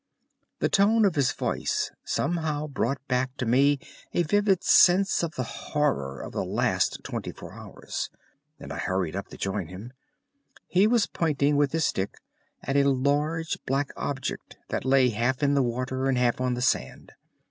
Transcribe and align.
The 0.57 0.67
tone 0.67 1.05
of 1.05 1.13
his 1.13 1.31
voice 1.31 1.91
somehow 2.03 2.65
brought 2.65 3.07
back 3.07 3.37
to 3.37 3.45
me 3.45 3.77
a 4.15 4.23
vivid 4.23 4.63
sense 4.63 5.21
of 5.21 5.35
the 5.35 5.43
horror 5.43 6.21
of 6.21 6.31
the 6.31 6.43
last 6.43 7.03
twenty 7.03 7.31
four 7.31 7.53
hours, 7.53 8.09
and 8.59 8.73
I 8.73 8.79
hurried 8.79 9.15
up 9.15 9.27
to 9.27 9.37
join 9.37 9.67
him. 9.67 9.93
He 10.65 10.87
was 10.87 11.05
pointing 11.05 11.55
with 11.55 11.71
his 11.71 11.85
stick 11.85 12.15
at 12.63 12.75
a 12.75 12.89
large 12.89 13.59
black 13.67 13.91
object 13.95 14.57
that 14.69 14.85
lay 14.85 15.09
half 15.09 15.43
in 15.43 15.53
the 15.53 15.61
water 15.61 16.07
and 16.09 16.17
half 16.17 16.41
on 16.41 16.55
the 16.55 16.63
sand. 16.63 17.11